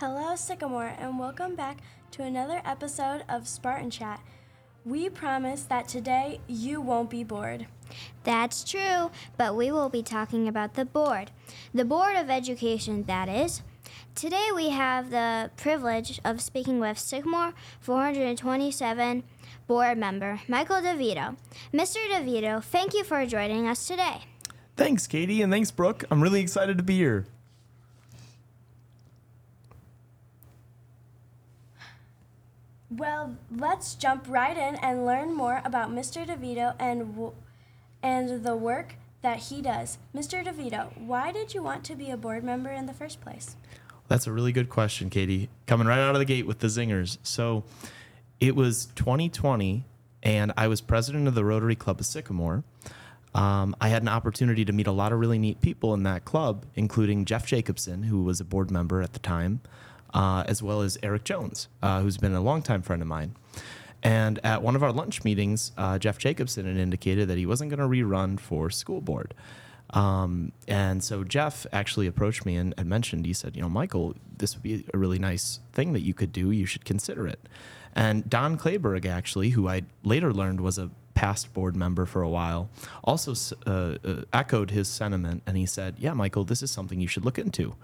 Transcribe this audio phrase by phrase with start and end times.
[0.00, 1.76] Hello, Sycamore, and welcome back
[2.12, 4.22] to another episode of Spartan Chat.
[4.86, 7.66] We promise that today you won't be bored.
[8.24, 11.32] That's true, but we will be talking about the board.
[11.74, 13.60] The Board of Education, that is.
[14.14, 19.22] Today we have the privilege of speaking with Sycamore 427
[19.66, 21.36] board member Michael DeVitto.
[21.74, 21.98] Mr.
[22.08, 24.22] DeVitto, thank you for joining us today.
[24.78, 26.04] Thanks, Katie, and thanks, Brooke.
[26.10, 27.26] I'm really excited to be here.
[32.90, 36.26] Well, let's jump right in and learn more about Mr.
[36.26, 37.32] DeVitto and w-
[38.02, 39.98] and the work that he does.
[40.14, 40.44] Mr.
[40.44, 43.56] DeVitto, why did you want to be a board member in the first place?
[44.08, 45.48] That's a really good question, Katie.
[45.66, 47.18] Coming right out of the gate with the zingers.
[47.22, 47.62] So
[48.40, 49.84] it was 2020,
[50.24, 52.64] and I was president of the Rotary Club of Sycamore.
[53.34, 56.24] Um, I had an opportunity to meet a lot of really neat people in that
[56.24, 59.60] club, including Jeff Jacobson, who was a board member at the time,
[60.14, 63.34] uh, as well as Eric Jones, uh, who's been a longtime friend of mine.
[64.02, 67.70] And at one of our lunch meetings, uh, Jeff Jacobson had indicated that he wasn't
[67.70, 69.34] going to rerun for school board.
[69.90, 74.14] Um, and so Jeff actually approached me and, and mentioned, he said, you know, Michael,
[74.38, 76.50] this would be a really nice thing that you could do.
[76.50, 77.40] You should consider it.
[77.94, 82.28] And Don Clayberg, actually, who I later learned was a past board member for a
[82.28, 82.70] while,
[83.02, 83.34] also
[83.66, 85.42] uh, uh, echoed his sentiment.
[85.44, 87.74] And he said, yeah, Michael, this is something you should look into.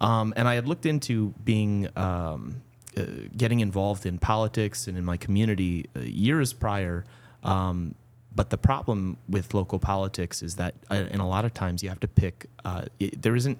[0.00, 2.62] Um, and I had looked into being um,
[2.96, 3.04] uh,
[3.36, 7.04] getting involved in politics and in my community uh, years prior.
[7.44, 7.94] Um,
[8.34, 11.88] but the problem with local politics is that, uh, in a lot of times, you
[11.88, 12.46] have to pick.
[12.64, 13.58] Uh, it, there isn't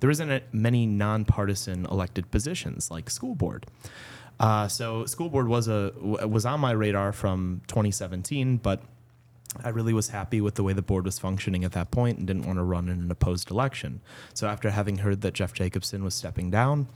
[0.00, 3.66] there isn't many nonpartisan elected positions like school board.
[4.38, 8.80] Uh, so school board was a was on my radar from 2017, but
[9.62, 12.26] I really was happy with the way the board was functioning at that point and
[12.26, 14.00] didn't want to run in an opposed election.
[14.34, 16.86] So after having heard that Jeff Jacobson was stepping down,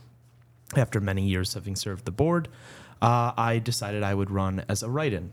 [0.75, 2.49] after many years having served the board,
[3.03, 5.33] uh, I decided I would run as a write-in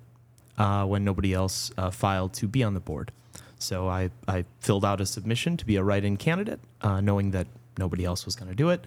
[0.58, 3.12] uh, when nobody else uh, filed to be on the board.
[3.58, 7.48] So I, I filled out a submission to be a write-in candidate, uh, knowing that
[7.78, 8.86] nobody else was going to do it.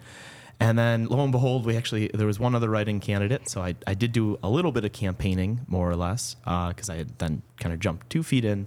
[0.58, 3.74] And then lo and behold, we actually there was one other write-in candidate, so I,
[3.86, 7.42] I did do a little bit of campaigning, more or less, because I had then
[7.60, 8.66] kind of jumped two feet in,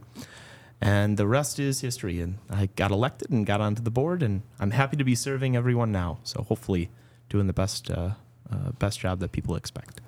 [0.79, 2.21] and the rest is history.
[2.21, 5.55] And I got elected and got onto the board, and I'm happy to be serving
[5.55, 6.19] everyone now.
[6.23, 6.91] So hopefully,
[7.27, 8.11] doing the best uh,
[8.51, 10.01] uh, best job that people expect.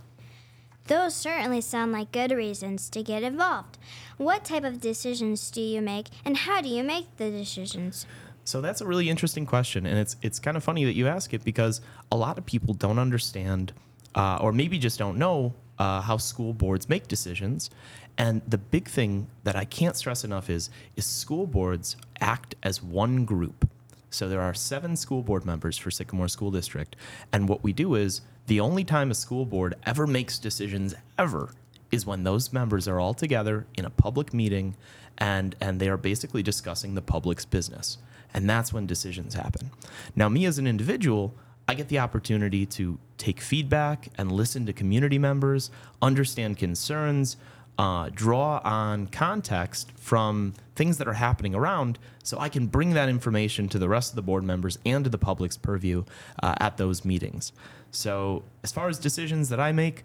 [0.86, 3.78] Those certainly sound like good reasons to get involved.
[4.18, 8.06] What type of decisions do you make, and how do you make the decisions?
[8.44, 11.34] So that's a really interesting question, and it's it's kind of funny that you ask
[11.34, 11.82] it because
[12.12, 13.74] a lot of people don't understand,
[14.16, 17.70] uh, or maybe just don't know uh, how school boards make decisions.
[18.18, 22.82] And the big thing that I can't stress enough is is school boards act as
[22.82, 23.70] one group.
[24.10, 26.96] So there are seven school board members for Sycamore School District,
[27.32, 31.52] and what we do is the only time a school board ever makes decisions ever
[31.92, 34.76] is when those members are all together in a public meeting
[35.18, 37.98] and and they are basically discussing the public's business
[38.34, 39.72] and that's when decisions happen.
[40.16, 41.34] Now, me as an individual,
[41.68, 45.72] I get the opportunity to take feedback and listen to community members,
[46.02, 47.38] understand concerns,
[47.78, 53.10] uh, draw on context from things that are happening around so I can bring that
[53.10, 56.04] information to the rest of the board members and to the public's purview
[56.44, 57.54] uh, at those meetings.
[57.92, 60.04] So, as far as decisions that I make,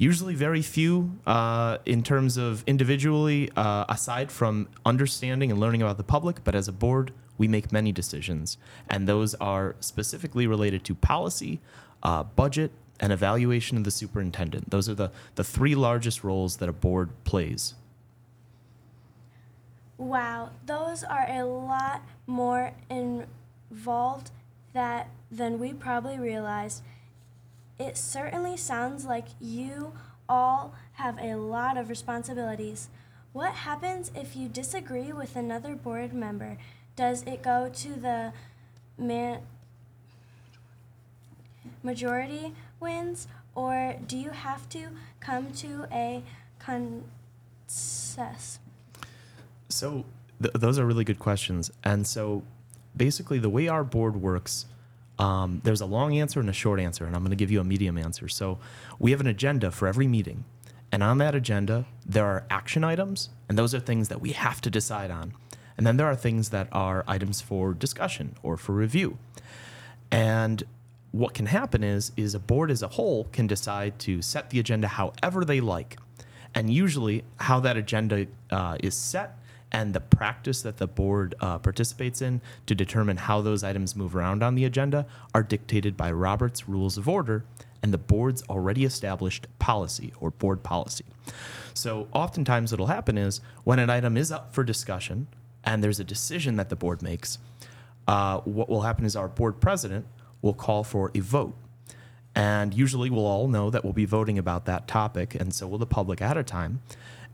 [0.00, 5.98] usually very few uh, in terms of individually, uh, aside from understanding and learning about
[5.98, 8.56] the public, but as a board, we make many decisions,
[8.88, 11.60] and those are specifically related to policy,
[12.02, 14.70] uh, budget, and evaluation of the superintendent.
[14.70, 17.74] Those are the, the three largest roles that a board plays.
[19.98, 24.30] Wow, those are a lot more involved
[24.72, 26.82] that than we probably realized.
[27.80, 29.94] It certainly sounds like you
[30.28, 32.90] all have a lot of responsibilities.
[33.32, 36.58] What happens if you disagree with another board member?
[36.94, 38.34] Does it go to the
[41.82, 44.88] majority wins, or do you have to
[45.20, 46.22] come to a
[46.58, 48.58] consensus?
[49.70, 50.04] So
[50.42, 51.70] th- those are really good questions.
[51.82, 52.42] And so
[52.94, 54.66] basically, the way our board works,
[55.20, 57.60] um, there's a long answer and a short answer, and I'm going to give you
[57.60, 58.26] a medium answer.
[58.26, 58.58] So
[58.98, 60.44] we have an agenda for every meeting.
[60.90, 64.60] And on that agenda, there are action items, and those are things that we have
[64.62, 65.34] to decide on.
[65.76, 69.18] And then there are things that are items for discussion or for review.
[70.10, 70.64] And
[71.12, 74.58] what can happen is is a board as a whole can decide to set the
[74.58, 75.98] agenda however they like.
[76.54, 79.38] And usually, how that agenda uh, is set
[79.72, 84.16] and the practice that the board uh, participates in to determine how those items move
[84.16, 87.44] around on the agenda are dictated by Robert's Rules of Order
[87.82, 91.04] and the board's already established policy or board policy.
[91.72, 95.28] So, oftentimes, what'll happen is when an item is up for discussion
[95.64, 97.38] and there's a decision that the board makes,
[98.06, 100.06] uh, what will happen is our board president
[100.42, 101.56] will call for a vote.
[102.34, 105.78] And usually we'll all know that we'll be voting about that topic, and so will
[105.78, 106.80] the public at a time.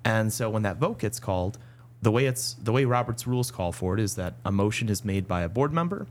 [0.05, 1.59] And so when that vote gets called,
[2.03, 5.05] the way it's the way Robert's rules call for it is that a motion is
[5.05, 6.07] made by a board member,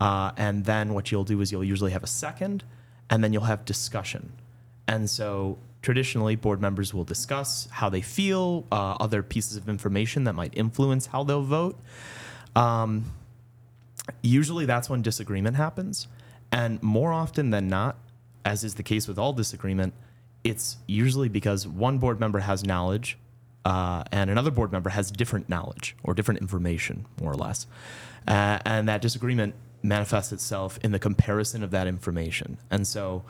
[0.00, 2.64] uh, and then what you'll do is you'll usually have a second,
[3.08, 4.32] and then you'll have discussion.
[4.88, 10.24] And so traditionally, board members will discuss how they feel, uh, other pieces of information
[10.24, 11.78] that might influence how they'll vote.
[12.56, 13.12] Um,
[14.22, 16.08] usually, that's when disagreement happens,
[16.50, 17.96] and more often than not,
[18.44, 19.94] as is the case with all disagreement,
[20.42, 23.18] it's usually because one board member has knowledge
[23.64, 27.66] uh, and another board member has different knowledge or different information, more or less.
[28.26, 32.58] Uh, and that disagreement manifests itself in the comparison of that information.
[32.70, 33.24] And so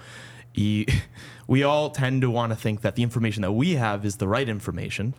[0.54, 0.86] you,
[1.46, 4.28] we all tend to want to think that the information that we have is the
[4.28, 5.14] right information.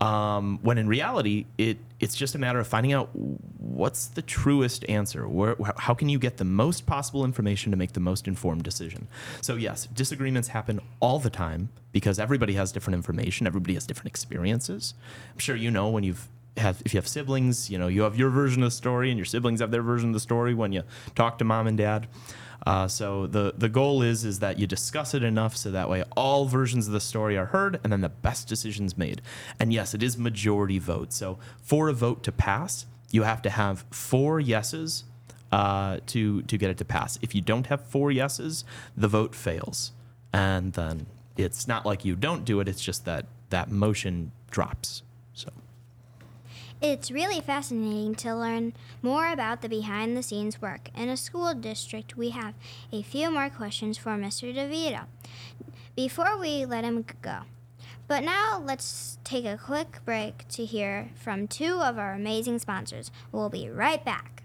[0.00, 4.88] Um, when in reality, it it's just a matter of finding out what's the truest
[4.88, 5.26] answer.
[5.26, 9.08] Where, how can you get the most possible information to make the most informed decision?
[9.40, 13.46] So yes, disagreements happen all the time because everybody has different information.
[13.46, 14.94] Everybody has different experiences.
[15.32, 16.28] I'm sure you know when you've
[16.58, 19.18] have if you have siblings, you know you have your version of the story, and
[19.18, 20.82] your siblings have their version of the story when you
[21.14, 22.06] talk to mom and dad.
[22.66, 26.02] Uh, so the the goal is is that you discuss it enough so that way
[26.16, 29.22] all versions of the story are heard and then the best decisions made.
[29.60, 31.12] And yes, it is majority vote.
[31.12, 35.04] So for a vote to pass, you have to have four yeses
[35.52, 37.18] uh, to to get it to pass.
[37.22, 38.64] If you don't have four yeses,
[38.96, 39.92] the vote fails,
[40.32, 41.06] and then
[41.36, 42.68] it's not like you don't do it.
[42.68, 45.02] It's just that that motion drops.
[46.80, 48.72] It's really fascinating to learn
[49.02, 50.90] more about the behind the scenes work.
[50.96, 52.54] In a school district, we have
[52.92, 54.54] a few more questions for Mr.
[54.54, 55.06] DeVitto
[55.96, 57.40] before we let him go.
[58.06, 63.10] But now let's take a quick break to hear from two of our amazing sponsors.
[63.32, 64.37] We'll be right back.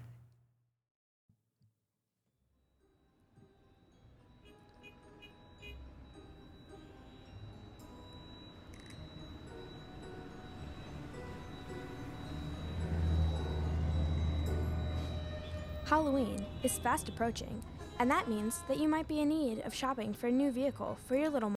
[15.86, 17.62] Halloween is fast approaching,
[17.98, 20.96] and that means that you might be in need of shopping for a new vehicle
[21.06, 21.54] for your little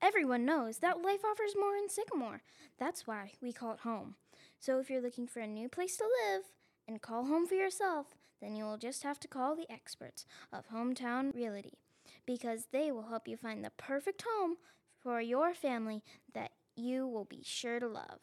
[0.00, 2.42] Everyone knows that life offers more in Sycamore.
[2.78, 4.14] That's why we call it home.
[4.60, 6.44] So if you're looking for a new place to live
[6.86, 10.68] and call home for yourself, then you will just have to call the experts of
[10.68, 11.78] Hometown Realty
[12.26, 14.56] because they will help you find the perfect home
[15.00, 16.02] for your family
[16.34, 18.20] that you will be sure to love.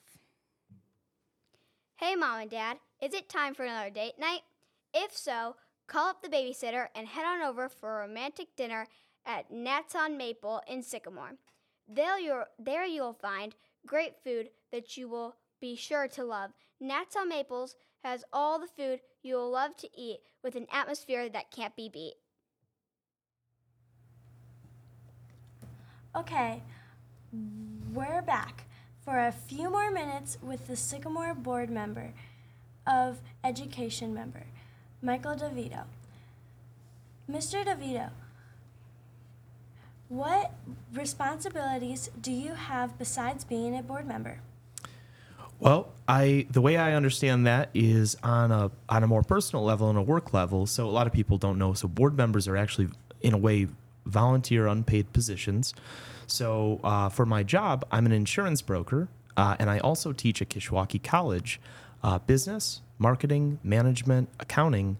[1.95, 4.41] Hey, Mom and Dad, is it time for another date night?
[4.93, 5.55] If so,
[5.87, 8.87] call up the babysitter and head on over for a romantic dinner
[9.25, 11.37] at Nats on Maple in Sycamore.
[11.87, 16.51] There, you're, there you will find great food that you will be sure to love.
[16.79, 21.29] Nats on Maples has all the food you will love to eat with an atmosphere
[21.29, 22.15] that can't be beat.
[26.15, 26.61] Okay,
[27.91, 28.65] we're back
[29.03, 32.13] for a few more minutes with the Sycamore board member
[32.85, 34.43] of education member,
[35.01, 35.85] Michael DeVitto.
[37.27, 37.65] Mr.
[37.65, 38.11] DeVitto,
[40.07, 40.51] what
[40.93, 44.37] responsibilities do you have besides being a board member?
[45.59, 49.89] Well, I the way I understand that is on a on a more personal level
[49.89, 50.67] and a work level.
[50.67, 51.73] So a lot of people don't know.
[51.73, 52.89] So board members are actually
[53.21, 53.67] in a way
[54.05, 55.73] volunteer unpaid positions.
[56.27, 60.49] So uh, for my job, I'm an insurance broker, uh, and I also teach at
[60.49, 61.59] Kishwaukee College
[62.03, 64.97] uh, business, marketing, management, accounting,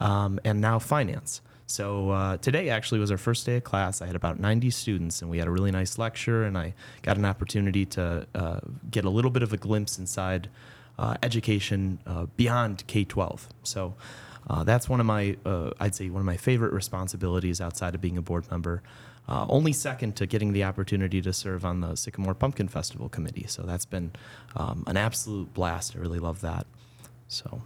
[0.00, 1.40] um, and now finance.
[1.66, 4.00] So uh, today actually was our first day of class.
[4.00, 7.18] I had about 90 students, and we had a really nice lecture, and I got
[7.18, 10.48] an opportunity to uh, get a little bit of a glimpse inside
[10.98, 11.98] uh, education
[12.36, 13.48] beyond K 12.
[13.62, 13.94] So
[14.48, 18.00] uh, that's one of my, uh, I'd say, one of my favorite responsibilities outside of
[18.00, 18.82] being a board member.
[19.28, 23.44] Uh, only second to getting the opportunity to serve on the Sycamore Pumpkin Festival committee.
[23.46, 24.12] So that's been
[24.56, 25.94] um, an absolute blast.
[25.94, 26.66] I really love that.
[27.28, 27.60] So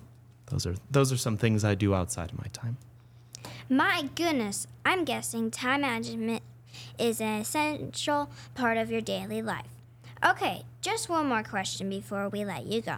[0.47, 2.79] those are those are some things I do outside of my time.
[3.69, 6.43] My goodness, I'm guessing time management
[6.99, 9.67] is an essential part of your daily life.
[10.25, 12.97] Okay, just one more question before we let you go.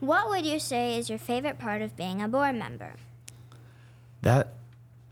[0.00, 2.94] What would you say is your favorite part of being a board member?
[4.22, 4.54] That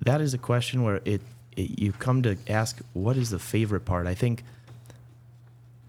[0.00, 1.20] that is a question where it,
[1.56, 4.06] it you come to ask what is the favorite part.
[4.06, 4.44] I think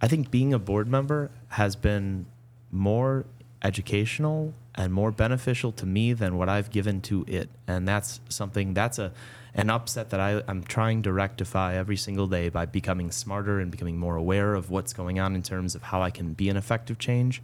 [0.01, 2.25] I think being a board member has been
[2.71, 3.25] more
[3.63, 7.49] educational and more beneficial to me than what I've given to it.
[7.67, 9.11] And that's something that's a
[9.53, 13.71] an upset that I, I'm trying to rectify every single day by becoming smarter and
[13.71, 16.57] becoming more aware of what's going on in terms of how I can be an
[16.57, 17.41] effective change.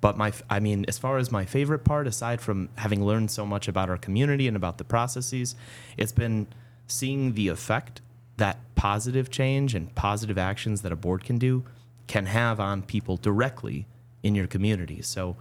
[0.00, 3.46] But my, I mean, as far as my favorite part, aside from having learned so
[3.46, 5.54] much about our community and about the processes,
[5.96, 6.46] it's been
[6.86, 8.02] seeing the effect
[8.36, 11.64] that positive change and positive actions that a board can do
[12.06, 13.86] can have on people directly
[14.22, 15.00] in your community.
[15.00, 15.36] So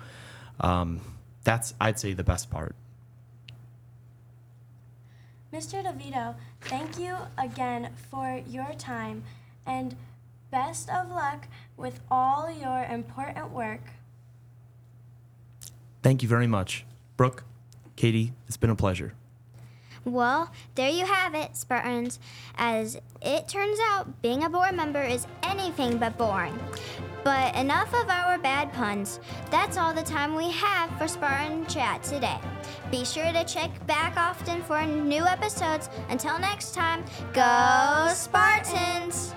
[0.62, 1.02] um,
[1.44, 2.76] that's, I'd say, the best part.
[5.54, 5.84] Mr.
[5.86, 9.24] DeVitto, thank you again for your time
[9.68, 9.96] and
[10.50, 13.82] best of luck with all your important work.
[16.02, 16.86] Thank you very much.
[17.18, 17.44] Brooke,
[17.96, 19.14] Katie, it's been a pleasure.
[20.06, 22.20] Well, there you have it, Spartans.
[22.56, 26.60] As it turns out, being a board member is anything but boring.
[27.24, 29.20] But enough of our bad puns.
[29.50, 32.40] That's all the time we have for Spartan Chat today.
[32.92, 35.90] Be sure to check back often for new episodes.
[36.10, 37.04] Until next time,
[37.34, 39.34] go Spartans!